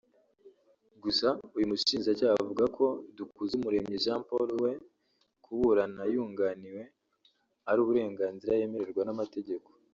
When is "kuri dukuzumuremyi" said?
2.93-3.95